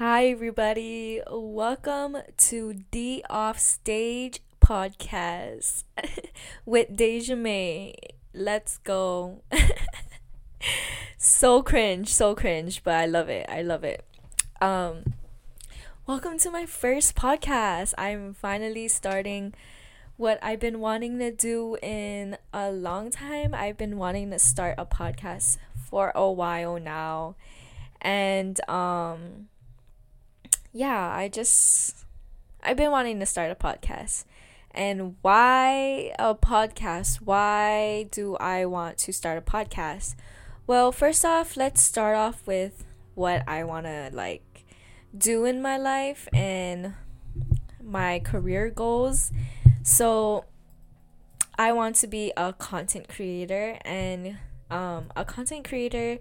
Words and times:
Hi, 0.00 0.28
everybody. 0.28 1.20
Welcome 1.30 2.16
to 2.48 2.74
the 2.90 3.22
Offstage 3.28 4.40
podcast 4.58 5.84
with 6.64 6.96
Deja 6.96 7.36
May. 7.36 7.96
Let's 8.32 8.78
go. 8.78 9.42
so 11.18 11.62
cringe, 11.62 12.08
so 12.08 12.34
cringe, 12.34 12.82
but 12.82 12.94
I 12.94 13.04
love 13.04 13.28
it. 13.28 13.44
I 13.46 13.60
love 13.60 13.84
it. 13.84 14.02
Um, 14.62 15.12
welcome 16.06 16.38
to 16.38 16.50
my 16.50 16.64
first 16.64 17.14
podcast. 17.14 17.92
I'm 17.98 18.32
finally 18.32 18.88
starting 18.88 19.52
what 20.16 20.38
I've 20.42 20.60
been 20.60 20.80
wanting 20.80 21.18
to 21.18 21.30
do 21.30 21.76
in 21.82 22.38
a 22.54 22.72
long 22.72 23.10
time. 23.10 23.52
I've 23.52 23.76
been 23.76 23.98
wanting 23.98 24.30
to 24.30 24.38
start 24.38 24.76
a 24.78 24.86
podcast 24.86 25.58
for 25.90 26.10
a 26.14 26.32
while 26.32 26.80
now. 26.80 27.36
And 28.00 28.58
um 28.66 29.48
yeah, 30.72 31.12
I 31.14 31.28
just 31.28 32.04
I've 32.62 32.76
been 32.76 32.90
wanting 32.90 33.18
to 33.20 33.26
start 33.26 33.50
a 33.50 33.54
podcast. 33.54 34.24
And 34.72 35.16
why 35.22 36.14
a 36.18 36.34
podcast? 36.34 37.16
Why 37.16 38.06
do 38.10 38.36
I 38.36 38.66
want 38.66 38.98
to 38.98 39.12
start 39.12 39.38
a 39.38 39.40
podcast? 39.40 40.14
Well, 40.66 40.92
first 40.92 41.24
off, 41.24 41.56
let's 41.56 41.80
start 41.80 42.16
off 42.16 42.46
with 42.46 42.84
what 43.14 43.42
I 43.48 43.64
want 43.64 43.86
to 43.86 44.10
like 44.12 44.64
do 45.16 45.44
in 45.44 45.60
my 45.60 45.76
life 45.76 46.28
and 46.32 46.94
my 47.82 48.20
career 48.20 48.70
goals. 48.70 49.32
So, 49.82 50.44
I 51.58 51.72
want 51.72 51.96
to 51.96 52.06
be 52.06 52.32
a 52.36 52.52
content 52.52 53.08
creator 53.08 53.76
and 53.84 54.38
um, 54.70 55.10
a 55.16 55.24
content 55.24 55.68
creator 55.68 56.18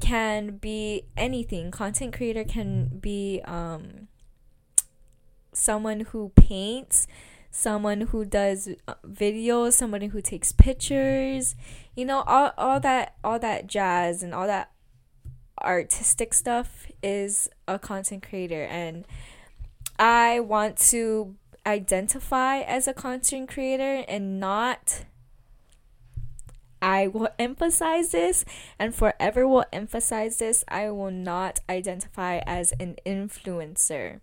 can 0.00 0.56
be 0.56 1.04
anything. 1.16 1.70
Content 1.70 2.14
creator 2.14 2.44
can 2.44 2.98
be 3.00 3.40
um, 3.44 4.08
someone 5.52 6.00
who 6.00 6.30
paints, 6.36 7.06
someone 7.50 8.02
who 8.02 8.24
does 8.24 8.68
uh, 8.88 8.94
videos, 9.06 9.74
someone 9.74 10.00
who 10.02 10.20
takes 10.20 10.52
pictures, 10.52 11.54
you 11.94 12.04
know, 12.04 12.22
all, 12.26 12.52
all 12.56 12.80
that 12.80 13.14
all 13.22 13.38
that 13.38 13.66
jazz 13.66 14.22
and 14.22 14.34
all 14.34 14.46
that 14.46 14.70
artistic 15.60 16.34
stuff 16.34 16.86
is 17.02 17.48
a 17.68 17.78
content 17.78 18.26
creator 18.26 18.64
and 18.64 19.06
I 19.98 20.40
want 20.40 20.78
to 20.90 21.36
identify 21.64 22.60
as 22.60 22.88
a 22.88 22.94
content 22.94 23.48
creator 23.48 24.04
and 24.08 24.40
not 24.40 25.04
I 26.82 27.06
will 27.06 27.28
emphasize 27.38 28.10
this 28.10 28.44
and 28.78 28.94
forever 28.94 29.46
will 29.46 29.64
emphasize 29.72 30.38
this. 30.38 30.64
I 30.68 30.90
will 30.90 31.12
not 31.12 31.60
identify 31.70 32.38
as 32.44 32.72
an 32.72 32.96
influencer. 33.06 34.20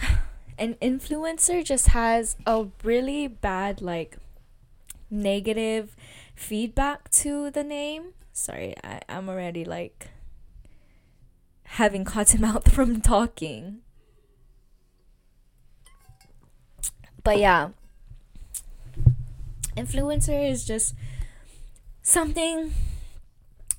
An 0.58 0.74
influencer 0.82 1.64
just 1.64 1.88
has 1.88 2.34
a 2.44 2.66
really 2.82 3.28
bad, 3.28 3.80
like, 3.80 4.16
negative 5.10 5.94
feedback 6.34 7.10
to 7.10 7.50
the 7.50 7.64
name. 7.64 8.14
Sorry, 8.32 8.74
I, 8.84 9.00
I'm 9.08 9.28
already 9.28 9.64
like 9.64 10.08
having 11.64 12.04
cotton 12.04 12.40
mouth 12.40 12.70
from 12.72 13.00
talking. 13.00 13.78
But 17.24 17.38
yeah, 17.38 17.70
influencer 19.78 20.50
is 20.50 20.64
just 20.64 20.94
something 22.02 22.72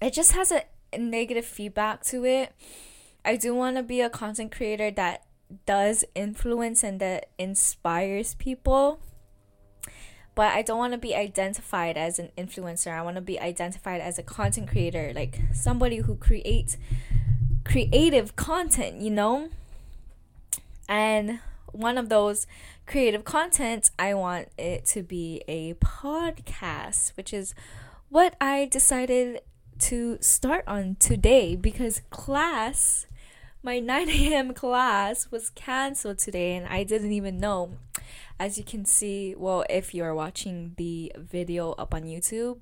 it 0.02 0.14
just 0.14 0.32
has 0.32 0.52
a 0.52 0.64
negative 0.98 1.46
feedback 1.46 2.04
to 2.06 2.26
it. 2.26 2.54
I 3.26 3.36
do 3.36 3.54
want 3.54 3.78
to 3.78 3.84
be 3.84 4.02
a 4.02 4.10
content 4.10 4.52
creator 4.52 4.92
that 4.92 5.26
does 5.66 6.06
influence 6.16 6.84
and 6.84 7.00
that 7.02 7.30
inspires 7.38 8.36
people. 8.36 9.00
But 10.36 10.54
I 10.54 10.62
don't 10.62 10.78
want 10.78 10.94
to 10.94 10.98
be 10.98 11.14
identified 11.16 11.98
as 11.98 12.18
an 12.18 12.30
influencer. 12.38 12.92
I 12.92 13.02
want 13.02 13.16
to 13.16 13.22
be 13.22 13.40
identified 13.40 14.00
as 14.00 14.18
a 14.18 14.24
content 14.24 14.70
creator, 14.70 15.12
like 15.14 15.42
somebody 15.54 15.98
who 15.98 16.16
creates 16.16 16.78
creative 17.66 18.36
content, 18.38 19.02
you 19.02 19.10
know? 19.10 19.50
And 20.88 21.40
one 21.74 21.98
of 21.98 22.08
those 22.08 22.48
creative 22.90 23.24
content, 23.24 23.92
I 24.00 24.16
want 24.16 24.50
it 24.58 24.84
to 24.88 25.04
be 25.04 25.44
a 25.48 25.76
podcast, 25.76 27.16
which 27.16 27.32
is 27.32 27.54
what 28.10 28.36
I 28.42 28.66
decided 28.66 29.42
to 29.78 30.18
start 30.22 30.64
on 30.68 30.96
today 30.96 31.56
because 31.56 32.02
class, 32.10 33.06
my 33.62 33.80
9 33.92 34.10
a.m. 34.10 34.54
class, 34.56 35.30
was 35.30 35.52
canceled 35.52 36.18
today 36.18 36.56
and 36.56 36.68
I 36.68 36.84
didn't 36.84 37.12
even 37.12 37.40
know. 37.40 37.78
As 38.40 38.58
you 38.58 38.64
can 38.64 38.86
see, 38.86 39.36
well, 39.38 39.66
if 39.70 39.94
you're 39.94 40.16
watching 40.16 40.74
the 40.78 41.12
video 41.16 41.74
up 41.74 41.94
on 41.94 42.04
YouTube, 42.04 42.62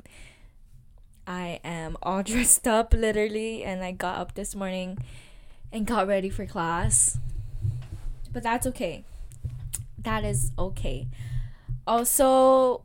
I 1.26 1.62
am 1.64 1.96
all 2.04 2.22
dressed 2.32 2.68
up 2.68 2.94
literally 2.94 3.64
and 3.64 3.82
I 3.82 3.94
got 3.94 4.18
up 4.18 4.34
this 4.34 4.56
morning 4.56 4.98
and 5.72 5.88
got 5.88 6.06
ready 6.06 6.30
for 6.30 6.46
class. 6.46 7.18
But 8.34 8.44
that's 8.44 8.68
okay 8.68 9.06
that 10.00 10.24
is 10.24 10.52
okay. 10.58 11.08
Also, 11.86 12.84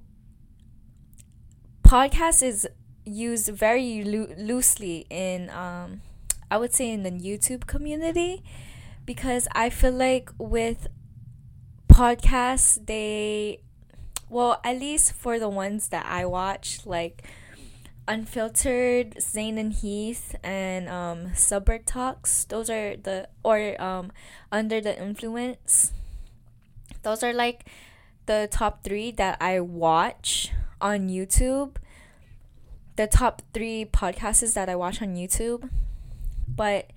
podcast 1.83 2.43
is 2.43 2.69
used 3.05 3.49
very 3.49 4.03
loo- 4.05 4.35
loosely 4.39 5.07
in 5.11 5.51
um 5.51 6.01
I 6.51 6.57
would 6.57 6.73
say 6.73 6.91
in 6.91 7.03
the 7.03 7.11
YouTube 7.11 7.67
community 7.67 8.43
because 9.05 9.49
I 9.53 9.71
feel 9.71 9.93
like 9.93 10.31
with 10.39 10.89
podcasts 11.89 12.79
they 12.87 13.61
well 14.29 14.61
at 14.65 14.79
least 14.79 15.13
for 15.13 15.39
the 15.39 15.49
ones 15.49 15.89
that 15.89 16.07
I 16.07 16.25
watch 16.25 16.87
like 16.87 17.25
unfiltered 18.09 19.21
Zane 19.21 19.59
and 19.59 19.73
Heath 19.73 20.35
and 20.43 20.89
um 20.89 21.35
Suburb 21.35 21.85
Talks 21.87 22.45
those 22.45 22.71
are 22.71 22.97
the 22.97 23.29
or 23.43 23.81
um 23.81 24.13
under 24.51 24.81
the 24.81 24.99
influence 25.01 25.93
those 27.03 27.23
are 27.23 27.33
like 27.33 27.67
the 28.27 28.49
top 28.51 28.85
three 28.85 29.11
that 29.13 29.39
I 29.41 29.61
watch 29.61 30.51
on 30.81 31.09
YouTube. 31.09 31.77
The 32.97 33.07
top 33.07 33.43
three 33.55 33.85
podcasts 33.85 34.55
that 34.55 34.69
I 34.69 34.77
watch 34.77 35.01
on 35.03 35.15
YouTube. 35.15 35.69
But 36.47 36.91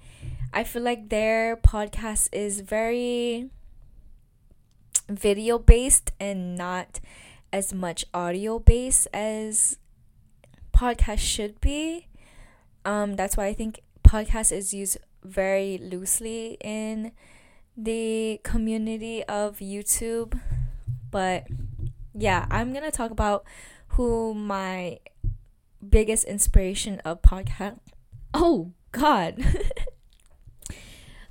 I 0.53 0.63
feel 0.63 0.81
like 0.81 1.09
their 1.09 1.55
podcast 1.57 2.29
is 2.31 2.61
very 2.61 3.49
video 5.09 5.57
based 5.57 6.11
and 6.19 6.55
not 6.55 6.99
as 7.53 7.73
much 7.73 8.05
audio 8.13 8.59
based 8.59 9.07
as 9.13 9.77
podcast 10.73 11.19
should 11.19 11.59
be. 11.61 12.07
Um, 12.83 13.15
that's 13.15 13.37
why 13.37 13.47
I 13.47 13.53
think 13.53 13.81
podcast 14.03 14.51
is 14.51 14.73
used 14.73 14.97
very 15.23 15.77
loosely 15.77 16.57
in 16.61 17.11
the 17.77 18.39
community 18.43 19.23
of 19.25 19.59
YouTube. 19.59 20.39
But 21.11 21.47
yeah, 22.13 22.45
I'm 22.49 22.71
going 22.71 22.83
to 22.83 22.91
talk 22.91 23.11
about 23.11 23.45
who 23.89 24.33
my 24.33 24.99
biggest 25.87 26.25
inspiration 26.25 26.99
of 27.05 27.21
podcast 27.21 27.79
Oh 28.37 28.73
god. 28.91 29.39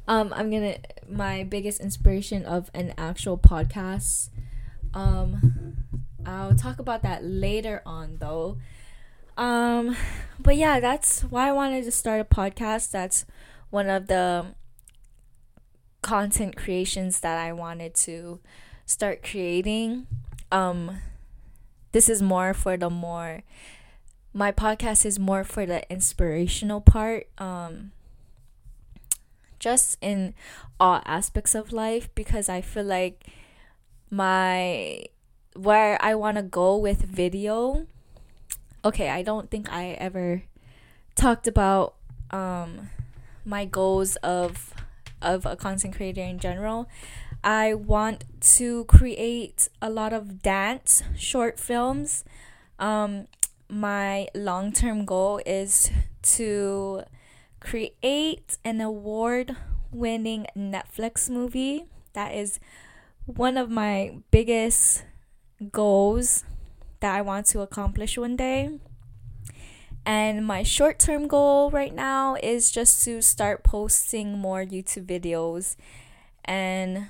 um 0.08 0.32
I'm 0.34 0.50
going 0.50 0.72
to 0.72 0.78
my 1.06 1.44
biggest 1.44 1.80
inspiration 1.80 2.46
of 2.46 2.70
an 2.72 2.94
actual 2.96 3.36
podcast. 3.36 4.30
Um 4.94 5.76
I'll 6.24 6.54
talk 6.54 6.78
about 6.78 7.02
that 7.02 7.22
later 7.22 7.82
on 7.84 8.16
though. 8.20 8.56
Um 9.36 9.96
but 10.38 10.56
yeah, 10.56 10.80
that's 10.80 11.20
why 11.24 11.48
I 11.48 11.52
wanted 11.52 11.84
to 11.84 11.90
start 11.90 12.22
a 12.22 12.24
podcast. 12.24 12.90
That's 12.90 13.26
one 13.68 13.90
of 13.90 14.06
the 14.06 14.46
content 16.04 16.54
creations 16.54 17.20
that 17.20 17.38
I 17.38 17.50
wanted 17.54 17.94
to 18.04 18.38
start 18.84 19.24
creating. 19.24 20.06
Um 20.52 21.00
this 21.92 22.10
is 22.10 22.20
more 22.20 22.52
for 22.52 22.76
the 22.76 22.90
more 22.90 23.42
my 24.34 24.52
podcast 24.52 25.06
is 25.06 25.18
more 25.18 25.44
for 25.44 25.64
the 25.64 25.80
inspirational 25.90 26.80
part 26.80 27.28
um 27.38 27.92
just 29.58 29.96
in 30.02 30.34
all 30.78 31.00
aspects 31.06 31.54
of 31.54 31.72
life 31.72 32.12
because 32.14 32.50
I 32.50 32.60
feel 32.60 32.84
like 32.84 33.24
my 34.10 35.06
where 35.56 35.96
I 36.04 36.14
want 36.16 36.36
to 36.36 36.42
go 36.42 36.76
with 36.76 37.00
video 37.00 37.86
okay, 38.84 39.08
I 39.08 39.22
don't 39.22 39.50
think 39.50 39.72
I 39.72 39.96
ever 39.96 40.42
talked 41.16 41.46
about 41.48 41.94
um 42.30 42.90
my 43.46 43.64
goals 43.64 44.16
of 44.16 44.73
of 45.24 45.46
a 45.46 45.56
content 45.56 45.96
creator 45.96 46.22
in 46.22 46.38
general. 46.38 46.88
I 47.42 47.74
want 47.74 48.24
to 48.56 48.84
create 48.84 49.68
a 49.82 49.90
lot 49.90 50.12
of 50.12 50.42
dance 50.42 51.02
short 51.16 51.58
films. 51.58 52.24
Um, 52.78 53.26
my 53.68 54.28
long 54.34 54.72
term 54.72 55.04
goal 55.04 55.40
is 55.44 55.90
to 56.36 57.02
create 57.60 58.58
an 58.64 58.80
award 58.80 59.56
winning 59.90 60.46
Netflix 60.56 61.28
movie. 61.30 61.84
That 62.12 62.34
is 62.34 62.60
one 63.26 63.56
of 63.56 63.70
my 63.70 64.18
biggest 64.30 65.04
goals 65.72 66.44
that 67.00 67.14
I 67.14 67.22
want 67.22 67.46
to 67.46 67.60
accomplish 67.60 68.16
one 68.18 68.36
day. 68.36 68.78
And 70.06 70.46
my 70.46 70.62
short 70.62 70.98
term 70.98 71.28
goal 71.28 71.70
right 71.70 71.94
now 71.94 72.36
is 72.42 72.70
just 72.70 73.04
to 73.04 73.22
start 73.22 73.62
posting 73.62 74.38
more 74.38 74.62
YouTube 74.62 75.06
videos. 75.06 75.76
And 76.44 77.06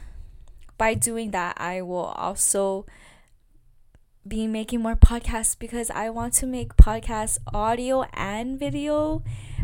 by 0.79 0.95
doing 0.95 1.33
that, 1.33 1.61
I 1.61 1.83
will 1.83 2.15
also 2.17 2.87
be 4.27 4.47
making 4.47 4.81
more 4.81 4.97
podcasts 4.97 5.59
because 5.59 5.91
I 5.91 6.09
want 6.11 6.33
to 6.35 6.47
make 6.47 6.77
podcasts 6.77 7.39
audio 7.53 8.05
and 8.15 8.59
video. 8.59 9.23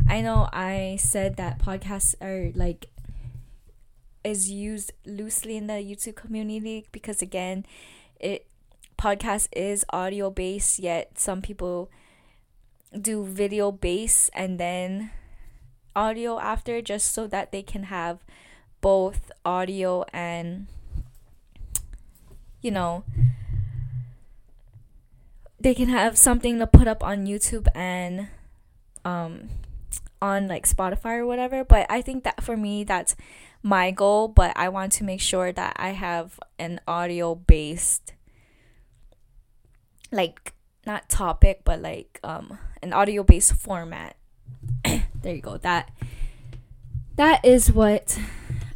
I 0.09 0.21
know 0.21 0.49
I 0.53 0.99
said 1.01 1.37
that 1.37 1.59
podcasts 1.59 2.15
are 2.21 2.53
like 2.55 2.87
is 4.23 4.51
used 4.51 4.93
loosely 5.07 5.57
in 5.57 5.67
the 5.67 5.75
YouTube 5.75 6.17
community 6.17 6.87
because 6.93 7.23
again, 7.23 7.65
it 8.19 8.47
podcast 8.99 9.49
is 9.53 9.85
audio 9.91 10.31
based 10.31 10.79
yet 10.79 11.19
some 11.19 11.41
people 11.41 11.91
do 12.99 13.25
video 13.25 13.71
based 13.71 14.31
and 14.35 14.59
then 14.59 15.11
audio 15.95 16.39
after 16.39 16.81
just 16.83 17.13
so 17.13 17.27
that 17.27 17.53
they 17.53 17.63
can 17.63 17.85
have 17.85 18.19
both 18.81 19.31
audio 19.45 20.05
and 20.13 20.67
you 22.63 22.71
know 22.71 23.05
they 25.61 25.75
can 25.75 25.89
have 25.89 26.17
something 26.17 26.59
to 26.59 26.67
put 26.67 26.89
up 26.89 27.05
on 27.05 27.27
YouTube 27.27 27.67
and 27.75 28.29
um 29.05 29.51
on 30.23 30.49
like 30.49 30.67
Spotify 30.67 31.19
or 31.19 31.27
whatever. 31.27 31.65
But 31.65 31.87
I 31.91 32.03
think 32.03 32.25
that 32.25 32.43
for 32.43 32.57
me 32.57 32.85
that's 32.85 33.17
my 33.63 33.91
goal, 33.91 34.29
but 34.29 34.53
I 34.57 34.69
want 34.69 34.93
to 34.93 35.05
make 35.05 35.21
sure 35.21 35.53
that 35.53 35.77
I 35.79 35.91
have 35.91 36.41
an 36.59 36.81
audio 36.89 37.35
based 37.35 38.15
like 40.11 40.55
not 40.91 41.09
topic 41.09 41.63
but 41.65 41.81
like 41.81 42.19
um 42.25 42.59
an 42.83 42.93
audio 42.93 43.23
based 43.23 43.55
format. 43.55 44.17
there 44.85 45.35
you 45.35 45.41
go. 45.41 45.57
That 45.57 45.91
that 47.15 47.45
is 47.45 47.71
what 47.71 48.19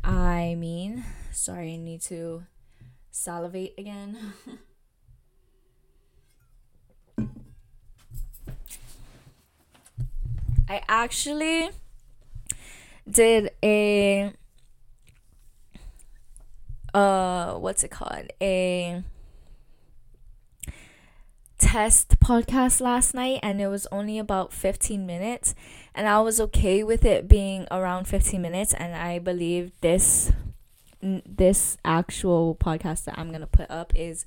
I 0.05 0.55
mean. 0.57 1.05
Sorry, 1.33 1.75
I 1.75 1.77
need 1.77 2.03
to 2.03 2.45
salivate 3.11 3.75
again. 3.77 4.17
I 10.69 10.83
actually 10.89 11.71
did 13.11 13.51
a 13.63 14.33
uh 16.95 17.55
what's 17.55 17.83
it 17.83 17.91
called? 17.91 18.29
A 18.41 19.03
test 21.65 22.21
podcast 22.21 22.79
last 22.83 23.15
night 23.15 23.41
and 23.43 23.59
it 23.59 23.69
was 23.69 23.87
only 23.91 24.19
about 24.19 24.53
15 24.53 25.07
minutes 25.07 25.55
and 25.95 26.07
I 26.07 26.21
was 26.21 26.39
okay 26.39 26.85
with 26.85 27.07
it 27.07 27.27
being 27.27 27.67
around 27.71 28.07
15 28.07 28.41
minutes 28.43 28.75
and 28.75 28.95
I 28.95 29.19
believe 29.19 29.73
this 29.81 30.31
this 31.01 31.79
actual 31.83 32.55
podcast 32.55 33.05
that 33.05 33.19
I'm 33.19 33.29
going 33.29 33.41
to 33.41 33.47
put 33.47 33.71
up 33.71 33.93
is 33.97 34.27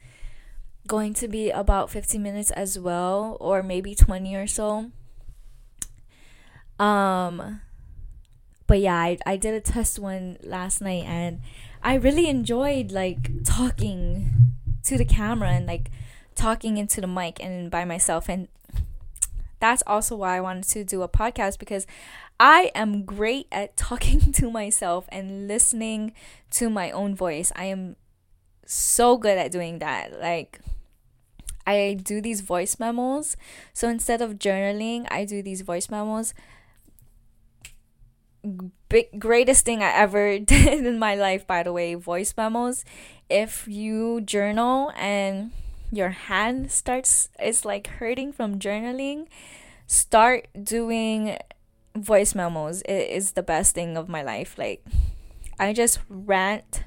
going 0.88 1.14
to 1.14 1.28
be 1.28 1.52
about 1.52 1.92
15 1.92 2.22
minutes 2.24 2.50
as 2.52 2.80
well 2.80 3.38
or 3.40 3.62
maybe 3.62 3.94
20 3.94 4.36
or 4.36 4.48
so. 4.48 4.90
Um, 6.80 7.62
but 8.66 8.80
yeah, 8.80 8.96
I, 8.96 9.20
I 9.28 9.38
did 9.38 9.54
a 9.54 9.62
test 9.62 10.00
one 10.00 10.38
last 10.42 10.82
night 10.82 11.06
and 11.06 11.42
I 11.84 11.96
really 11.96 12.28
enjoyed 12.30 12.92
like 12.92 13.44
talking 13.44 14.32
to 14.86 14.98
the 14.98 15.06
camera 15.06 15.52
and 15.52 15.68
like 15.68 15.92
talking 16.38 16.78
into 16.78 17.02
the 17.02 17.08
mic 17.08 17.44
and 17.44 17.70
by 17.70 17.84
myself 17.84 18.30
and 18.30 18.48
that's 19.60 19.84
also 19.88 20.16
why 20.16 20.38
I 20.38 20.42
wanted 20.42 20.66
to 20.66 20.84
do 20.84 21.02
a 21.02 21.10
podcast 21.10 21.58
because 21.58 21.88
I 22.40 22.72
am 22.76 23.04
great 23.04 23.48
at 23.52 23.76
talking 23.78 24.32
to 24.34 24.52
myself 24.52 25.06
and 25.10 25.48
listening 25.48 26.14
to 26.52 26.70
my 26.70 26.92
own 26.92 27.16
voice. 27.16 27.52
I 27.56 27.66
am 27.66 27.96
so 28.66 29.18
good 29.18 29.38
at 29.38 29.52
doing 29.52 29.80
that. 29.80 30.20
Like 30.20 30.60
I 31.66 31.98
do 32.02 32.22
these 32.22 32.42
voice 32.42 32.80
memos. 32.80 33.36
So 33.74 33.90
instead 33.90 34.22
of 34.22 34.36
journaling, 34.36 35.08
I 35.10 35.26
do 35.26 35.42
these 35.42 35.62
voice 35.62 35.90
memos 35.90 36.34
big 38.90 39.20
greatest 39.20 39.66
thing 39.66 39.84
I 39.84 39.92
ever 39.92 40.40
did 40.54 40.86
in 40.86 41.00
my 41.00 41.16
life 41.16 41.46
by 41.46 41.64
the 41.64 41.74
way 41.74 41.96
voice 41.96 42.34
memos 42.38 42.86
if 43.30 43.68
you 43.68 44.22
journal 44.22 44.94
and 44.96 45.52
your 45.92 46.10
hand 46.10 46.72
starts 46.72 47.30
it's 47.40 47.64
like 47.66 47.88
hurting 47.88 48.32
from 48.32 48.60
journaling 48.60 49.28
start 49.86 50.48
doing 50.62 51.38
voice 51.96 52.36
memos 52.36 52.82
it 52.84 53.10
is 53.10 53.32
the 53.32 53.44
best 53.44 53.74
thing 53.74 53.98
of 53.98 54.10
my 54.10 54.22
life 54.22 54.58
like 54.58 54.84
I 55.60 55.74
just 55.74 56.00
rant 56.10 56.84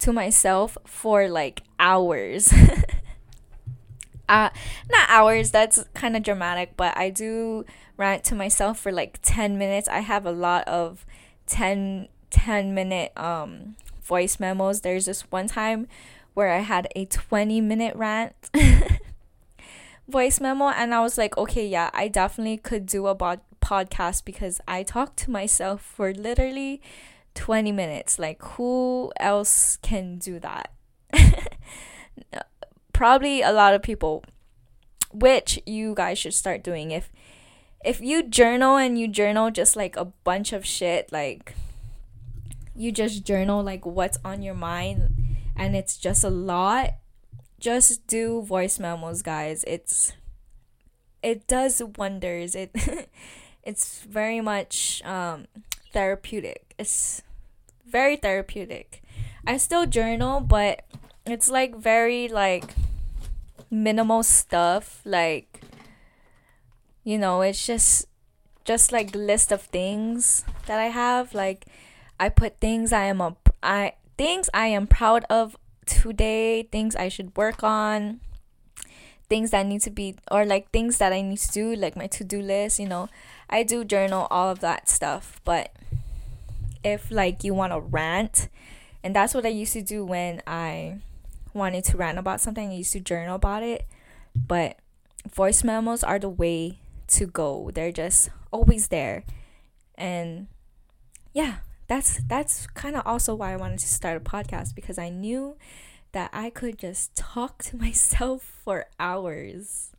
to 0.00 0.12
myself 0.12 0.76
for 0.84 1.28
like 1.28 1.62
hours 1.78 2.52
uh 4.28 4.50
not 4.90 5.08
hours 5.08 5.50
that's 5.50 5.84
kind 5.94 6.16
of 6.16 6.22
dramatic 6.22 6.76
but 6.76 6.96
I 6.96 7.10
do 7.10 7.64
rant 7.96 8.24
to 8.24 8.34
myself 8.34 8.78
for 8.78 8.90
like 8.90 9.18
10 9.22 9.58
minutes. 9.58 9.88
I 9.88 10.00
have 10.00 10.26
a 10.26 10.32
lot 10.32 10.66
of 10.66 11.06
10 11.46 12.08
10 12.30 12.74
minute 12.74 13.12
um 13.16 13.76
voice 14.02 14.40
memos. 14.40 14.80
There's 14.80 15.06
this 15.06 15.22
one 15.30 15.46
time 15.46 15.86
where 16.34 16.50
I 16.50 16.60
had 16.60 16.88
a 16.96 17.04
20 17.06 17.60
minute 17.60 17.94
rant 17.96 18.34
voice 20.08 20.40
memo 20.40 20.68
and 20.68 20.94
I 20.94 21.00
was 21.00 21.18
like, 21.18 21.36
"Okay, 21.36 21.66
yeah, 21.66 21.90
I 21.92 22.08
definitely 22.08 22.56
could 22.56 22.86
do 22.86 23.06
a 23.06 23.14
bod- 23.14 23.40
podcast 23.60 24.24
because 24.24 24.60
I 24.66 24.82
talk 24.82 25.16
to 25.16 25.30
myself 25.30 25.82
for 25.82 26.12
literally 26.12 26.80
20 27.34 27.72
minutes. 27.72 28.18
Like 28.18 28.42
who 28.42 29.12
else 29.18 29.78
can 29.82 30.18
do 30.18 30.38
that?" 30.40 30.72
Probably 32.92 33.42
a 33.42 33.52
lot 33.52 33.74
of 33.74 33.82
people 33.82 34.24
which 35.12 35.60
you 35.66 35.94
guys 35.94 36.18
should 36.18 36.32
start 36.32 36.64
doing 36.64 36.90
if 36.90 37.10
if 37.84 38.00
you 38.00 38.22
journal 38.22 38.76
and 38.76 38.98
you 38.98 39.08
journal 39.08 39.50
just 39.50 39.76
like 39.76 39.96
a 39.96 40.04
bunch 40.04 40.52
of 40.52 40.64
shit, 40.64 41.10
like 41.12 41.54
you 42.74 42.92
just 42.92 43.24
journal 43.24 43.62
like 43.62 43.84
what's 43.84 44.18
on 44.24 44.40
your 44.42 44.54
mind 44.54 45.11
and 45.56 45.76
it's 45.76 45.96
just 45.96 46.24
a 46.24 46.30
lot, 46.30 46.94
just 47.58 48.06
do 48.06 48.42
voice 48.42 48.78
memos, 48.78 49.22
guys. 49.22 49.64
It's 49.66 50.12
it 51.22 51.46
does 51.46 51.82
wonders. 51.96 52.54
It 52.54 52.74
it's 53.62 54.02
very 54.02 54.40
much 54.40 55.02
um 55.04 55.46
therapeutic. 55.92 56.74
It's 56.78 57.22
very 57.86 58.16
therapeutic. 58.16 59.02
I 59.46 59.56
still 59.56 59.86
journal, 59.86 60.40
but 60.40 60.82
it's 61.26 61.48
like 61.48 61.76
very 61.76 62.28
like 62.28 62.74
minimal 63.70 64.22
stuff 64.22 65.00
like 65.04 65.62
you 67.04 67.16
know 67.16 67.40
it's 67.40 67.66
just 67.66 68.06
just 68.64 68.92
like 68.92 69.14
list 69.14 69.50
of 69.50 69.62
things 69.62 70.44
that 70.66 70.78
i 70.78 70.86
have 70.86 71.32
like 71.32 71.64
i 72.20 72.28
put 72.28 72.60
things 72.60 72.92
i 72.92 73.04
am 73.04 73.20
a 73.20 73.34
i 73.62 73.92
things 74.16 74.48
i 74.54 74.66
am 74.66 74.86
proud 74.86 75.24
of 75.30 75.56
today 75.86 76.62
things 76.64 76.94
i 76.96 77.08
should 77.08 77.36
work 77.36 77.62
on 77.62 78.20
things 79.28 79.50
that 79.50 79.66
need 79.66 79.80
to 79.80 79.90
be 79.90 80.14
or 80.30 80.44
like 80.44 80.70
things 80.70 80.98
that 80.98 81.12
i 81.12 81.20
need 81.20 81.38
to 81.38 81.50
do 81.52 81.74
like 81.74 81.96
my 81.96 82.06
to-do 82.06 82.40
list 82.40 82.78
you 82.78 82.86
know 82.86 83.08
i 83.48 83.62
do 83.62 83.84
journal 83.84 84.26
all 84.30 84.50
of 84.50 84.60
that 84.60 84.88
stuff 84.88 85.40
but 85.44 85.72
if 86.84 87.10
like 87.10 87.42
you 87.42 87.54
want 87.54 87.72
to 87.72 87.80
rant 87.80 88.48
and 89.02 89.16
that's 89.16 89.34
what 89.34 89.46
i 89.46 89.48
used 89.48 89.72
to 89.72 89.82
do 89.82 90.04
when 90.04 90.42
i 90.46 90.98
wanted 91.54 91.84
to 91.84 91.96
rant 91.96 92.18
about 92.18 92.40
something 92.40 92.70
i 92.70 92.74
used 92.74 92.92
to 92.92 93.00
journal 93.00 93.36
about 93.36 93.62
it 93.62 93.86
but 94.34 94.78
voice 95.30 95.64
memos 95.64 96.02
are 96.02 96.18
the 96.18 96.28
way 96.28 96.78
to 97.08 97.26
go. 97.26 97.70
They're 97.72 97.92
just 97.92 98.30
always 98.50 98.88
there. 98.88 99.24
And 99.94 100.48
yeah, 101.32 101.56
that's 101.92 102.22
that's 102.26 102.66
kind 102.68 102.96
of 102.96 103.02
also 103.06 103.34
why 103.34 103.52
I 103.52 103.56
wanted 103.56 103.78
to 103.80 103.86
start 103.86 104.16
a 104.16 104.20
podcast 104.20 104.74
because 104.74 104.96
I 104.96 105.10
knew 105.10 105.56
that 106.12 106.30
I 106.32 106.48
could 106.48 106.78
just 106.78 107.14
talk 107.14 107.62
to 107.64 107.76
myself 107.86 108.42
for 108.64 108.86
hours. 108.98 109.90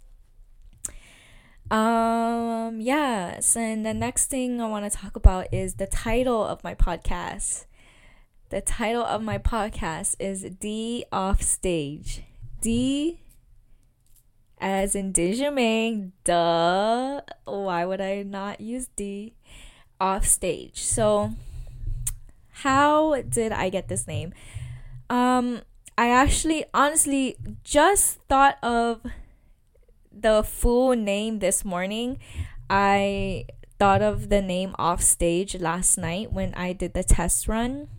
Um 1.69 2.81
yes, 2.81 3.55
and 3.55 3.85
the 3.85 3.93
next 3.93 4.25
thing 4.31 4.59
I 4.59 4.67
want 4.67 4.91
to 4.91 4.97
talk 4.97 5.15
about 5.15 5.53
is 5.53 5.75
the 5.75 5.85
title 5.85 6.43
of 6.43 6.63
my 6.63 6.73
podcast. 6.73 7.65
The 8.49 8.61
title 8.61 9.03
of 9.03 9.21
my 9.21 9.37
podcast 9.37 10.15
is 10.19 10.41
D 10.41 11.05
Off 11.11 11.43
Stage. 11.43 12.23
D 12.59 13.19
as 14.59 14.95
in 14.95 15.11
Deja 15.11 15.51
May, 15.51 16.09
duh. 16.23 17.21
Why 17.45 17.85
would 17.85 18.01
I 18.01 18.23
not 18.23 18.61
use 18.61 18.87
D? 18.95 19.35
off 20.03 20.25
stage. 20.25 20.81
So, 20.83 21.31
how 22.61 23.21
did 23.21 23.51
I 23.51 23.69
get 23.69 23.87
this 23.87 24.07
name? 24.07 24.33
Um, 25.09 25.61
I 25.97 26.09
actually 26.09 26.65
honestly 26.73 27.35
just 27.63 28.19
thought 28.29 28.57
of 28.63 29.01
the 30.11 30.43
full 30.43 30.95
name 30.95 31.39
this 31.39 31.65
morning. 31.65 32.19
I 32.69 33.45
thought 33.79 34.01
of 34.01 34.29
the 34.29 34.41
name 34.41 34.75
off 34.79 35.01
stage 35.01 35.59
last 35.59 35.97
night 35.97 36.31
when 36.31 36.53
I 36.53 36.73
did 36.73 36.93
the 36.93 37.03
test 37.03 37.47
run. 37.47 37.89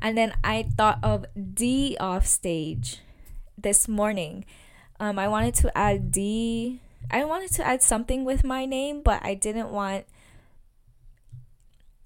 And 0.00 0.18
then 0.18 0.34
I 0.42 0.66
thought 0.76 0.98
of 1.02 1.24
D 1.54 1.96
off 2.00 2.26
stage 2.26 2.98
this 3.56 3.86
morning. 3.86 4.44
Um, 4.98 5.18
I 5.18 5.28
wanted 5.28 5.54
to 5.56 5.78
add 5.78 6.10
D. 6.10 6.80
I 7.10 7.24
wanted 7.24 7.52
to 7.52 7.66
add 7.66 7.82
something 7.82 8.24
with 8.24 8.44
my 8.44 8.66
name, 8.66 9.00
but 9.02 9.24
I 9.24 9.34
didn't 9.34 9.70
want 9.70 10.06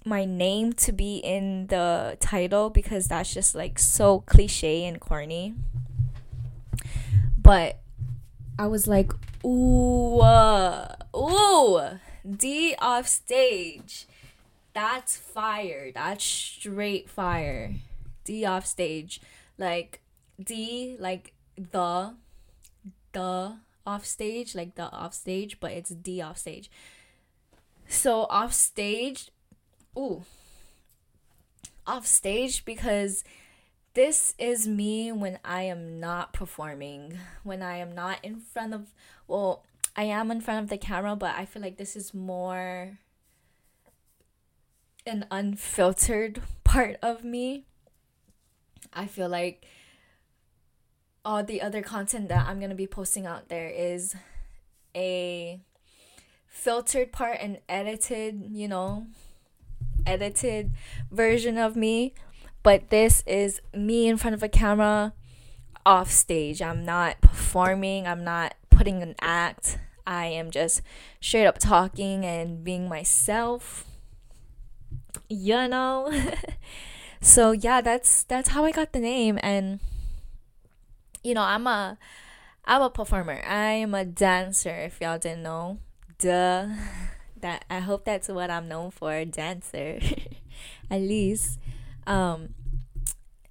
my 0.07 0.25
name 0.25 0.73
to 0.73 0.93
be 0.93 1.17
in 1.17 1.67
the 1.67 2.17
title 2.21 2.71
because 2.71 3.09
that's 3.09 3.35
just 3.35 3.55
like 3.55 3.79
so 3.79 4.21
cliche 4.21 4.85
and 4.85 5.01
corny. 5.01 5.55
But 7.37 7.81
I 8.59 8.69
was 8.69 8.87
like, 8.87 9.13
ooh, 9.45 10.21
uh, 10.21 10.95
ooh, 11.15 11.99
D 12.29 12.77
off 12.79 13.09
stage. 13.09 14.07
That's 14.73 15.17
fire. 15.17 15.91
That's 15.93 16.25
straight 16.25 17.11
fire. 17.11 17.75
D 18.25 18.45
off 18.45 18.65
stage. 18.65 19.21
Like 19.59 20.01
D 20.43 20.97
like 21.01 21.33
the 21.57 22.15
the 23.13 23.57
off 23.87 24.05
stage, 24.05 24.55
like 24.55 24.75
the 24.75 24.91
off 24.91 25.15
stage, 25.15 25.59
but 25.59 25.73
it's 25.73 25.91
D 25.91 26.21
off 26.21 26.39
stage. 26.39 26.71
So 27.89 28.27
off 28.31 28.53
stage 28.53 29.31
ooh 29.97 30.25
off 31.87 32.07
stage 32.07 32.65
because 32.65 33.25
this 33.95 34.35
is 34.39 34.69
me 34.69 35.13
when 35.13 35.39
I 35.45 35.63
am 35.63 36.01
not 36.01 36.33
performing, 36.33 37.19
when 37.45 37.63
I 37.63 37.79
am 37.79 37.95
not 37.95 38.19
in 38.23 38.41
front 38.41 38.75
of 38.75 38.93
well, 39.27 39.65
I 39.97 40.05
am 40.05 40.31
in 40.31 40.41
front 40.41 40.65
of 40.65 40.69
the 40.69 40.77
camera, 40.77 41.17
but 41.17 41.35
I 41.37 41.47
feel 41.47 41.63
like 41.63 41.79
this 41.79 41.97
is 41.97 42.13
more 42.13 42.99
an 45.07 45.25
unfiltered 45.31 46.43
part 46.65 46.97
of 47.03 47.25
me. 47.25 47.65
I 48.93 49.07
feel 49.07 49.29
like 49.29 49.65
all 51.25 51.43
the 51.43 51.63
other 51.63 51.83
content 51.83 52.29
that 52.29 52.47
I'm 52.47 52.59
going 52.59 52.71
to 52.71 52.77
be 52.77 52.87
posting 52.87 53.27
out 53.27 53.49
there 53.49 53.69
is 53.69 54.15
a 54.95 55.61
filtered 56.47 57.13
part 57.13 57.39
and 57.41 57.59
edited, 57.69 58.45
you 58.51 58.69
know, 58.69 59.07
edited 60.07 60.73
version 61.11 61.59
of 61.59 61.77
me, 61.77 62.15
but 62.63 62.91
this 62.91 63.23
is 63.27 63.61
me 63.75 64.09
in 64.09 64.17
front 64.17 64.35
of 64.35 64.43
a 64.43 64.49
camera 64.49 65.13
off 65.85 66.11
stage. 66.11 66.61
I'm 66.63 66.85
not 66.85 67.21
performing, 67.21 68.07
I'm 68.07 68.25
not 68.25 68.55
putting 68.71 69.03
an 69.03 69.15
act. 69.21 69.79
I 70.07 70.27
am 70.27 70.51
just 70.51 70.83
straight 71.21 71.47
up 71.47 71.59
talking 71.59 72.25
and 72.25 72.63
being 72.63 72.89
myself. 72.89 73.85
You 75.29 75.67
know? 75.69 76.13
so 77.21 77.53
yeah, 77.53 77.81
that's 77.81 78.23
that's 78.23 78.51
how 78.51 78.65
I 78.65 78.73
got 78.73 78.93
the 78.93 79.01
name 79.01 79.39
and 79.43 79.81
you 81.25 81.35
know, 81.35 81.43
I'm 81.43 81.67
a 81.67 81.99
I'm 82.65 82.83
a 82.83 82.91
performer. 82.91 83.43
I 83.47 83.73
am 83.73 83.95
a 83.95 84.05
dancer 84.05 84.71
if 84.71 85.01
y'all 85.01 85.19
didn't 85.19 85.43
know. 85.43 85.79
Duh 86.19 86.69
that 87.41 87.65
I 87.71 87.81
hope 87.81 88.05
that's 88.05 88.29
what 88.29 88.51
I'm 88.51 88.69
known 88.69 88.91
for, 88.91 89.25
dancer, 89.25 90.01
at 90.91 91.01
least. 91.01 91.59
Um, 92.07 92.55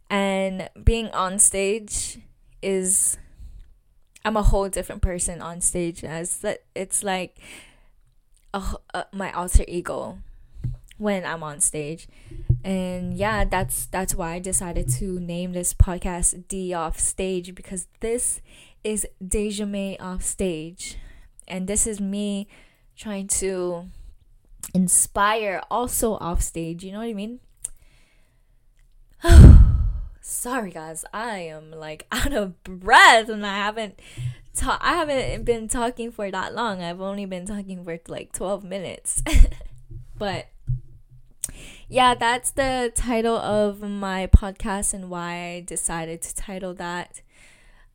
and 0.10 0.70
being 0.82 1.10
on 1.10 1.40
stage 1.40 2.20
is 2.62 3.18
I'm 4.24 4.38
a 4.38 4.44
whole 4.44 4.70
different 4.70 5.02
person 5.02 5.42
on 5.42 5.62
stage. 5.62 6.04
As 6.04 6.38
that 6.38 6.64
it's 6.74 7.04
like 7.04 7.38
a, 8.54 8.64
a, 8.94 9.06
my 9.12 9.32
alter 9.32 9.64
ego 9.68 10.20
when 10.98 11.26
I'm 11.26 11.44
on 11.44 11.60
stage. 11.60 12.08
And 12.64 13.14
yeah, 13.14 13.46
that's 13.46 13.86
that's 13.88 14.16
why 14.16 14.34
I 14.34 14.40
decided 14.40 14.90
to 14.94 15.20
name 15.20 15.54
this 15.54 15.74
podcast 15.74 16.48
D 16.48 16.74
off 16.74 17.00
stage 17.00 17.54
because 17.54 17.88
this 18.00 18.42
is 18.84 19.08
Deja 19.26 19.66
May 19.66 19.98
off 19.98 20.24
stage. 20.24 20.98
And 21.48 21.68
this 21.68 21.86
is 21.86 22.02
me 22.02 22.48
trying 22.98 23.28
to 23.28 23.86
inspire 24.74 25.62
also 25.70 26.14
off 26.16 26.42
stage. 26.42 26.84
You 26.84 26.92
know 26.94 27.00
what 27.00 27.08
I 27.08 27.14
mean? 27.14 27.40
Sorry 30.22 30.72
guys, 30.72 31.06
I 31.14 31.38
am 31.40 31.72
like 31.72 32.08
out 32.12 32.34
of 32.34 32.64
breath 32.64 33.30
and 33.30 33.46
I 33.46 33.58
haven't 33.58 34.00
ta- 34.56 34.80
I 34.82 34.96
haven't 34.96 35.46
been 35.46 35.68
talking 35.68 36.12
for 36.12 36.32
that 36.32 36.56
long. 36.56 36.82
I've 36.82 37.02
only 37.02 37.26
been 37.26 37.46
talking 37.46 37.84
for 37.84 38.00
like 38.08 38.32
12 38.34 38.64
minutes. 38.64 39.22
but 40.18 40.48
yeah, 41.88 42.16
that's 42.16 42.52
the 42.52 42.92
title 42.96 43.38
of 43.38 43.82
my 43.82 44.28
podcast 44.28 44.94
and 44.94 45.10
why 45.10 45.54
I 45.54 45.64
decided 45.66 46.22
to 46.24 46.36
title 46.36 46.74
that. 46.76 47.22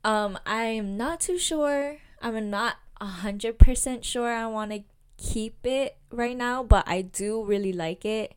Um 0.04 0.38
I'm 0.46 0.96
not 0.96 1.20
too 1.20 1.38
sure. 1.38 1.96
I'm 2.22 2.50
not 2.50 2.76
100% 3.00 4.04
sure 4.04 4.30
I 4.30 4.46
want 4.46 4.72
to 4.72 4.82
keep 5.20 5.66
it 5.66 5.96
right 6.10 6.36
now, 6.36 6.62
but 6.62 6.88
I 6.88 7.02
do 7.02 7.44
really 7.44 7.72
like 7.72 8.04
it 8.04 8.34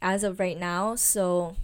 as 0.00 0.22
of 0.22 0.38
right 0.38 0.58
now. 0.58 0.94
So, 0.94 1.56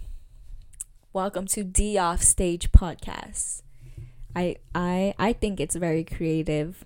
welcome 1.12 1.46
to 1.48 1.62
D 1.62 1.96
Off 1.96 2.22
Stage 2.22 2.72
Podcast. 2.72 3.62
I 4.34 4.56
I 4.74 5.14
I 5.18 5.32
think 5.32 5.60
it's 5.60 5.76
very 5.76 6.04
creative. 6.04 6.84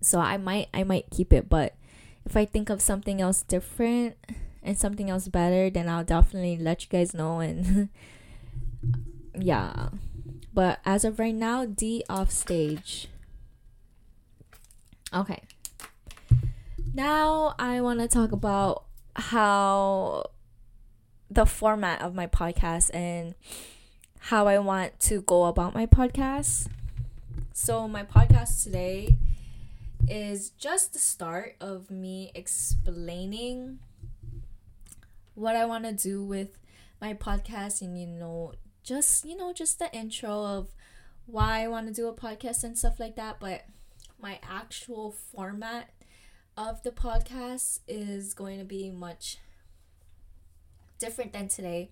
So 0.00 0.18
I 0.18 0.36
might 0.36 0.68
I 0.74 0.82
might 0.82 1.10
keep 1.10 1.32
it, 1.32 1.48
but 1.48 1.74
if 2.26 2.36
I 2.36 2.44
think 2.44 2.70
of 2.70 2.82
something 2.82 3.20
else 3.20 3.42
different 3.42 4.16
and 4.62 4.78
something 4.78 5.08
else 5.08 5.28
better, 5.28 5.70
then 5.70 5.88
I'll 5.88 6.04
definitely 6.04 6.58
let 6.58 6.82
you 6.82 6.88
guys 6.90 7.14
know 7.14 7.38
and 7.40 7.88
yeah. 9.38 9.90
But 10.52 10.80
as 10.84 11.04
of 11.04 11.20
right 11.20 11.34
now, 11.34 11.66
D 11.66 12.04
off 12.08 12.30
stage. 12.32 13.08
Okay. 15.14 15.42
Now 16.98 17.54
I 17.60 17.80
want 17.80 18.00
to 18.00 18.08
talk 18.08 18.32
about 18.32 18.82
how 19.14 20.30
the 21.30 21.46
format 21.46 22.02
of 22.02 22.12
my 22.12 22.26
podcast 22.26 22.92
and 22.92 23.36
how 24.18 24.48
I 24.48 24.58
want 24.58 24.98
to 25.02 25.20
go 25.20 25.44
about 25.44 25.74
my 25.74 25.86
podcast. 25.86 26.66
So, 27.52 27.86
my 27.86 28.02
podcast 28.02 28.64
today 28.64 29.16
is 30.08 30.50
just 30.50 30.92
the 30.92 30.98
start 30.98 31.54
of 31.60 31.88
me 31.88 32.32
explaining 32.34 33.78
what 35.36 35.54
I 35.54 35.66
want 35.66 35.84
to 35.84 35.92
do 35.92 36.24
with 36.24 36.58
my 37.00 37.14
podcast 37.14 37.80
and 37.80 37.96
you 37.96 38.08
know 38.08 38.54
just 38.82 39.24
you 39.24 39.36
know 39.36 39.52
just 39.52 39.78
the 39.78 39.88
intro 39.94 40.44
of 40.44 40.74
why 41.26 41.62
I 41.62 41.68
want 41.68 41.86
to 41.86 41.92
do 41.92 42.08
a 42.08 42.12
podcast 42.12 42.64
and 42.64 42.76
stuff 42.76 42.98
like 42.98 43.14
that 43.14 43.38
but 43.38 43.66
my 44.20 44.40
actual 44.42 45.12
format 45.12 45.90
of 46.58 46.82
the 46.82 46.90
podcast 46.90 47.78
is 47.86 48.34
going 48.34 48.58
to 48.58 48.64
be 48.64 48.90
much 48.90 49.38
different 50.98 51.32
than 51.32 51.46
today. 51.46 51.88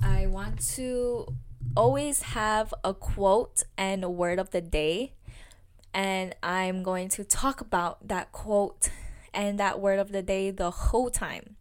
I 0.00 0.28
want 0.28 0.64
to 0.76 1.34
always 1.76 2.22
have 2.22 2.72
a 2.84 2.94
quote 2.94 3.64
and 3.76 4.04
a 4.04 4.08
word 4.08 4.38
of 4.38 4.50
the 4.50 4.60
day, 4.60 5.14
and 5.92 6.32
I'm 6.44 6.84
going 6.84 7.08
to 7.08 7.24
talk 7.24 7.60
about 7.60 8.06
that 8.06 8.30
quote 8.30 8.88
and 9.34 9.58
that 9.58 9.80
word 9.80 9.98
of 9.98 10.12
the 10.12 10.22
day 10.22 10.52
the 10.52 10.70
whole 10.70 11.10
time. 11.10 11.56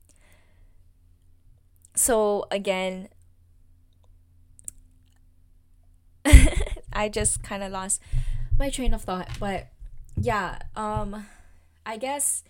So, 1.96 2.46
again, 2.52 3.10
I 6.94 7.10
just 7.10 7.42
kind 7.42 7.64
of 7.64 7.72
lost 7.72 8.00
my 8.60 8.70
train 8.70 8.94
of 8.94 9.02
thought, 9.02 9.30
but 9.40 9.70
yeah, 10.16 10.60
um, 10.76 11.26
I 11.86 11.98
guess 11.98 12.44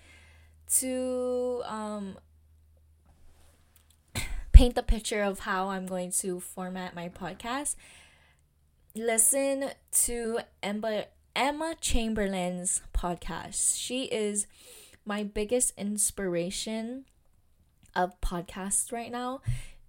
to 0.80 1.62
um, 1.66 2.18
paint 4.52 4.76
the 4.76 4.84
picture 4.84 5.24
of 5.24 5.40
how 5.40 5.70
I'm 5.70 5.86
going 5.86 6.12
to 6.12 6.40
format 6.40 6.96
my 6.96 7.10
podcast, 7.10 7.76
listen 8.96 9.72
to 10.04 10.40
Emma, 10.62 11.06
Emma 11.36 11.76
Chamberlain's 11.80 12.82
podcast. 12.94 13.78
She 13.80 14.06
is 14.06 14.48
my 15.06 15.24
biggest 15.24 15.74
inspiration 15.78 17.06
of 17.96 18.20
podcasts 18.22 18.92
right 18.92 19.12
now. 19.12 19.42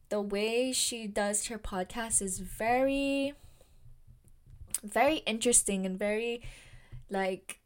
The 0.08 0.20
way 0.20 0.72
she 0.72 1.06
does 1.06 1.46
her 1.46 1.58
podcast 1.58 2.20
is 2.20 2.38
very, 2.38 3.34
very 4.82 5.18
interesting 5.18 5.86
and 5.86 5.98
very 5.98 6.42
like 7.10 7.60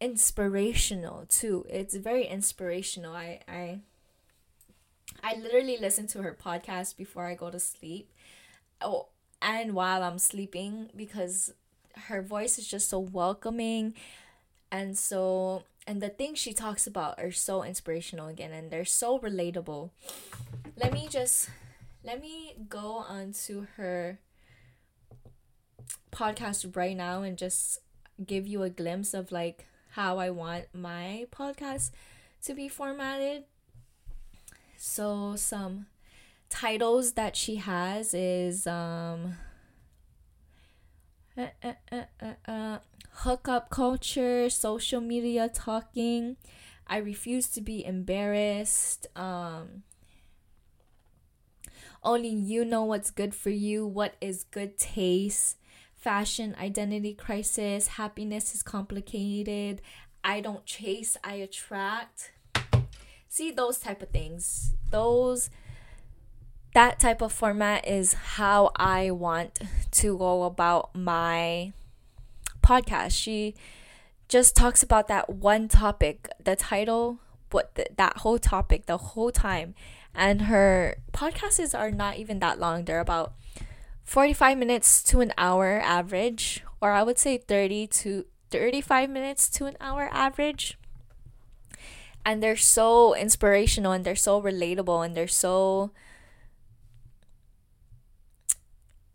inspirational 0.00 1.26
too. 1.28 1.64
It's 1.68 1.94
very 1.94 2.26
inspirational. 2.26 3.14
I 3.14 3.40
I 3.48 3.80
I 5.22 5.36
literally 5.36 5.78
listen 5.78 6.06
to 6.08 6.22
her 6.22 6.36
podcast 6.38 6.96
before 6.96 7.26
I 7.26 7.34
go 7.34 7.50
to 7.50 7.58
sleep. 7.58 8.10
Oh, 8.80 9.08
and 9.40 9.74
while 9.74 10.02
I'm 10.02 10.18
sleeping 10.18 10.90
because 10.96 11.52
her 12.08 12.22
voice 12.22 12.58
is 12.58 12.66
just 12.66 12.88
so 12.88 12.98
welcoming 12.98 13.94
and 14.70 14.98
so 14.98 15.62
and 15.86 16.00
the 16.00 16.08
things 16.08 16.38
she 16.38 16.52
talks 16.52 16.86
about 16.86 17.18
are 17.18 17.30
so 17.30 17.62
inspirational 17.62 18.26
again 18.28 18.52
and 18.52 18.70
they're 18.70 18.84
so 18.84 19.18
relatable. 19.18 19.90
Let 20.76 20.92
me 20.92 21.08
just 21.08 21.48
let 22.02 22.20
me 22.20 22.54
go 22.68 23.04
on 23.08 23.32
to 23.46 23.66
her 23.76 24.18
podcast 26.12 26.76
right 26.76 26.96
now 26.96 27.22
and 27.22 27.36
just 27.36 27.78
give 28.24 28.46
you 28.46 28.62
a 28.62 28.70
glimpse 28.70 29.14
of 29.14 29.32
like 29.32 29.66
how 29.94 30.18
I 30.18 30.30
want 30.30 30.66
my 30.74 31.26
podcast 31.30 31.92
to 32.44 32.54
be 32.54 32.68
formatted. 32.68 33.44
So 34.76 35.36
some 35.36 35.86
titles 36.50 37.12
that 37.12 37.36
she 37.36 37.56
has 37.56 38.12
is 38.12 38.66
um 38.66 39.36
uh, 41.38 41.46
uh, 41.62 41.72
uh, 41.92 42.02
uh, 42.20 42.50
uh 42.50 42.78
hookup 43.22 43.70
culture, 43.70 44.50
social 44.50 45.00
media 45.00 45.48
talking. 45.48 46.36
I 46.88 46.96
refuse 46.98 47.48
to 47.50 47.60
be 47.60 47.84
embarrassed. 47.84 49.06
Um 49.14 49.84
only 52.02 52.28
you 52.28 52.64
know 52.64 52.82
what's 52.82 53.12
good 53.12 53.32
for 53.32 53.50
you, 53.50 53.86
what 53.86 54.16
is 54.20 54.44
good 54.50 54.76
taste 54.76 55.56
fashion 56.04 56.54
identity 56.60 57.14
crisis, 57.14 57.86
happiness 57.86 58.54
is 58.54 58.62
complicated, 58.62 59.80
I 60.22 60.42
don't 60.42 60.66
chase, 60.66 61.16
I 61.24 61.36
attract. 61.36 62.30
See 63.30 63.50
those 63.50 63.78
type 63.78 64.02
of 64.02 64.10
things. 64.10 64.74
Those 64.90 65.48
that 66.74 67.00
type 67.00 67.22
of 67.22 67.32
format 67.32 67.88
is 67.88 68.12
how 68.12 68.70
I 68.76 69.12
want 69.12 69.60
to 69.92 70.18
go 70.18 70.42
about 70.42 70.94
my 70.94 71.72
podcast. 72.62 73.12
She 73.12 73.54
just 74.28 74.54
talks 74.54 74.82
about 74.82 75.08
that 75.08 75.30
one 75.30 75.68
topic, 75.68 76.28
the 76.42 76.54
title, 76.54 77.18
what 77.50 77.76
the, 77.76 77.86
that 77.96 78.18
whole 78.18 78.38
topic 78.38 78.84
the 78.84 78.98
whole 78.98 79.30
time. 79.30 79.74
And 80.14 80.42
her 80.42 80.96
podcasts 81.12 81.76
are 81.76 81.90
not 81.90 82.18
even 82.18 82.40
that 82.40 82.60
long. 82.60 82.84
They're 82.84 83.00
about 83.00 83.32
45 84.04 84.58
minutes 84.58 85.02
to 85.04 85.20
an 85.20 85.32
hour 85.36 85.80
average, 85.80 86.62
or 86.80 86.92
I 86.92 87.02
would 87.02 87.18
say 87.18 87.38
30 87.38 87.86
to 87.88 88.26
35 88.50 89.10
minutes 89.10 89.48
to 89.50 89.64
an 89.64 89.76
hour 89.80 90.08
average. 90.12 90.78
And 92.24 92.42
they're 92.42 92.56
so 92.56 93.14
inspirational 93.14 93.92
and 93.92 94.04
they're 94.04 94.14
so 94.14 94.40
relatable 94.40 95.04
and 95.04 95.16
they're 95.16 95.26
so 95.26 95.90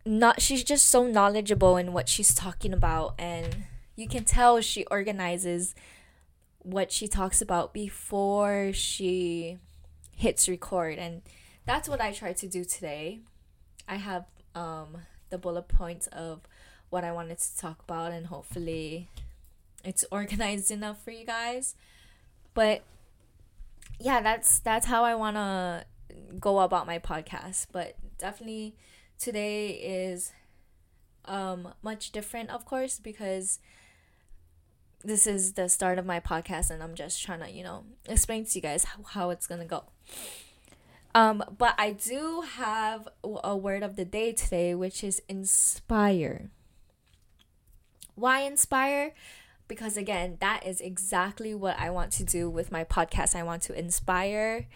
not 0.06 0.42
she's 0.42 0.64
just 0.64 0.88
so 0.88 1.06
knowledgeable 1.06 1.78
in 1.78 1.94
what 1.94 2.10
she's 2.10 2.34
talking 2.34 2.74
about 2.74 3.14
and 3.20 3.64
you 3.96 4.08
can 4.08 4.24
tell 4.24 4.60
she 4.62 4.86
organizes 4.86 5.76
what 6.60 6.92
she 6.92 7.08
talks 7.08 7.42
about 7.42 7.74
before 7.74 8.72
she 8.74 9.58
hits 10.16 10.50
record 10.50 10.98
and 10.98 11.22
that's 11.66 11.88
what 11.88 12.02
I 12.02 12.12
try 12.12 12.34
to 12.34 12.48
do 12.48 12.64
today. 12.64 13.20
I 13.88 13.96
have 13.96 14.26
um, 14.56 14.98
the 15.30 15.38
bullet 15.38 15.68
points 15.68 16.08
of 16.08 16.42
what 16.90 17.04
I 17.04 17.12
wanted 17.12 17.40
to 17.40 17.58
talk 17.58 17.84
about, 17.88 18.12
and 18.12 18.28
hopefully 18.28 19.10
it's 19.84 20.06
organized 20.12 20.72
enough 20.72 21.04
for 21.04 21.12
you 21.12 21.26
guys. 21.26 21.76
But 22.54 22.84
yeah, 24.00 24.22
that's 24.22 24.60
that's 24.60 24.88
how 24.88 25.04
I 25.04 25.16
want 25.16 25.36
to 25.36 25.86
go 26.40 26.60
about 26.60 26.88
my 26.88 27.00
podcast. 27.00 27.68
But 27.72 27.96
definitely 28.18 28.76
today 29.18 29.70
is 29.70 30.32
um 31.26 31.74
much 31.82 32.12
different, 32.12 32.50
of 32.50 32.66
course, 32.66 33.00
because 33.00 33.60
this 35.04 35.26
is 35.26 35.54
the 35.54 35.70
start 35.70 35.98
of 35.98 36.06
my 36.06 36.20
podcast 36.20 36.70
and 36.70 36.84
I'm 36.84 36.96
just 36.96 37.24
trying 37.24 37.40
to, 37.40 37.50
you 37.50 37.64
know, 37.64 37.86
explain 38.08 38.46
to 38.46 38.52
you 38.56 38.62
guys 38.62 38.84
how, 38.84 39.04
how 39.04 39.30
it's 39.30 39.48
going 39.48 39.62
to 39.62 39.66
go. 39.66 39.84
Um, 41.16 41.44
but 41.58 41.74
I 41.78 41.92
do 41.92 42.42
have 42.42 43.08
a 43.24 43.58
word 43.58 43.84
of 43.84 43.96
the 43.96 44.06
day 44.06 44.32
today, 44.32 44.76
which 44.76 45.04
is 45.04 45.22
inspire. 45.28 46.52
Why 48.16 48.42
inspire? 48.42 49.14
Because 49.68 49.98
again, 49.98 50.38
that 50.40 50.66
is 50.66 50.82
exactly 50.82 51.56
what 51.56 51.80
I 51.80 51.90
want 51.90 52.12
to 52.14 52.24
do 52.24 52.50
with 52.50 52.72
my 52.72 52.84
podcast. 52.84 53.36
I 53.36 53.44
want 53.44 53.62
to 53.64 53.78
inspire 53.78 54.68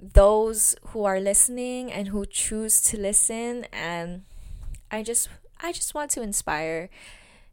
those 0.00 0.76
who 0.88 1.04
are 1.04 1.20
listening 1.20 1.92
and 1.92 2.08
who 2.08 2.24
choose 2.26 2.80
to 2.80 2.98
listen 2.98 3.66
and 3.72 4.22
I 4.90 5.02
just 5.02 5.28
I 5.62 5.72
just 5.72 5.94
want 5.94 6.10
to 6.12 6.22
inspire. 6.22 6.88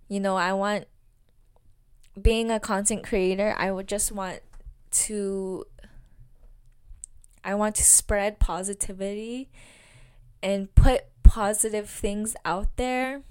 You 0.07 0.19
know, 0.19 0.37
I 0.37 0.53
want 0.53 0.85
being 2.19 2.49
a 2.49 2.59
content 2.59 3.03
creator, 3.03 3.53
I 3.57 3.71
would 3.71 3.87
just 3.87 4.11
want 4.11 4.39
to 4.91 5.65
I 7.47 7.55
want 7.55 7.75
to 7.75 7.83
spread 7.85 8.39
positivity 8.39 9.49
and 10.43 10.75
put 10.75 11.05
positive 11.23 11.89
things 11.89 12.35
out 12.43 12.67
there. 12.75 13.21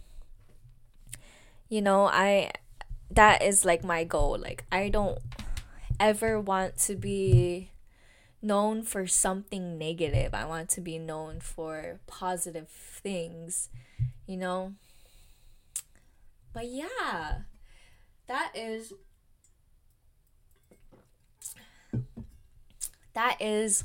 You 1.69 1.83
know, 1.83 2.07
I 2.07 2.53
that 3.11 3.43
is 3.43 3.67
like 3.67 3.85
my 3.85 4.05
goal. 4.05 4.39
Like 4.39 4.65
I 4.73 4.89
don't 4.89 5.19
ever 6.01 6.41
want 6.41 6.79
to 6.79 6.97
be 6.97 7.73
known 8.41 8.85
for 8.85 9.07
something 9.07 9.77
negative. 9.77 10.33
I 10.33 10.47
want 10.47 10.71
to 10.71 10.81
be 10.81 10.99
known 10.99 11.41
for 11.41 12.01
positive 12.07 12.71
things, 12.71 13.69
you 14.27 14.39
know? 14.39 14.73
But 16.55 16.69
yeah, 16.69 17.41
that 18.29 18.53
is 18.55 18.95
that 23.13 23.37
is 23.43 23.85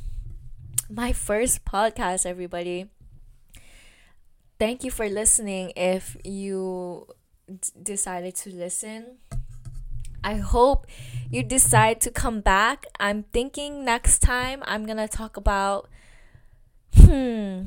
my 0.92 1.14
first 1.14 1.64
podcast, 1.64 2.26
everybody. 2.26 2.88
Thank 4.60 4.84
you 4.84 4.92
for 4.92 5.10
listening 5.10 5.72
if 5.76 6.18
you 6.24 7.08
d- 7.48 7.70
decided 7.82 8.36
to 8.36 8.50
listen. 8.52 9.18
I 10.24 10.36
hope 10.36 10.86
you 11.32 11.42
decide 11.42 12.00
to 12.02 12.12
come 12.12 12.42
back. 12.42 12.86
I'm 13.00 13.24
thinking 13.34 13.84
next 13.84 14.20
time 14.20 14.62
I'm 14.66 14.86
going 14.86 14.98
to 14.98 15.08
talk 15.08 15.36
about 15.38 15.90
hmm 16.94 17.64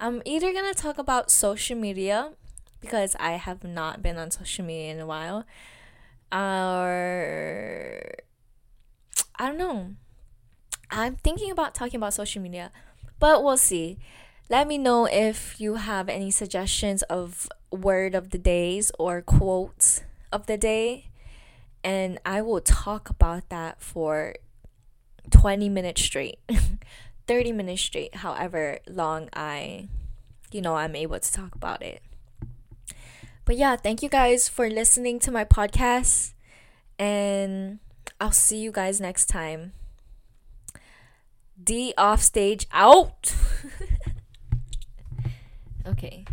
I'm 0.00 0.22
either 0.24 0.52
going 0.52 0.72
to 0.72 0.74
talk 0.74 0.98
about 0.98 1.30
social 1.30 1.76
media 1.76 2.32
because 2.80 3.14
I 3.20 3.32
have 3.32 3.62
not 3.64 4.02
been 4.02 4.16
on 4.18 4.30
social 4.30 4.64
media 4.64 4.92
in 4.92 5.00
a 5.00 5.06
while 5.06 5.44
or 6.32 8.02
I 9.38 9.46
don't 9.46 9.58
know. 9.58 9.94
I'm 10.90 11.16
thinking 11.16 11.50
about 11.50 11.74
talking 11.74 11.98
about 11.98 12.14
social 12.14 12.42
media, 12.42 12.70
but 13.18 13.42
we'll 13.42 13.56
see. 13.56 13.98
Let 14.48 14.68
me 14.68 14.78
know 14.78 15.06
if 15.06 15.60
you 15.60 15.74
have 15.74 16.08
any 16.08 16.30
suggestions 16.30 17.02
of 17.04 17.48
word 17.70 18.14
of 18.14 18.30
the 18.30 18.38
days 18.38 18.92
or 18.98 19.20
quotes 19.20 20.02
of 20.32 20.46
the 20.46 20.56
day, 20.56 21.10
and 21.82 22.18
I 22.24 22.42
will 22.42 22.60
talk 22.60 23.10
about 23.10 23.48
that 23.48 23.82
for 23.82 24.36
20 25.30 25.68
minutes 25.68 26.02
straight, 26.02 26.38
30 27.26 27.52
minutes 27.52 27.82
straight, 27.82 28.16
however 28.16 28.78
long 28.88 29.28
I, 29.32 29.88
you 30.52 30.60
know, 30.60 30.76
I'm 30.76 30.94
able 30.94 31.18
to 31.18 31.32
talk 31.32 31.54
about 31.54 31.82
it. 31.82 32.02
But 33.44 33.56
yeah, 33.56 33.76
thank 33.76 34.02
you 34.02 34.08
guys 34.08 34.48
for 34.48 34.68
listening 34.68 35.18
to 35.20 35.30
my 35.30 35.44
podcast, 35.44 36.34
and 36.98 37.78
I'll 38.20 38.32
see 38.32 38.58
you 38.58 38.72
guys 38.72 39.00
next 39.00 39.26
time. 39.26 39.72
D 41.62 41.94
off 41.96 42.22
stage 42.22 42.66
out. 42.72 43.34
okay. 45.86 46.24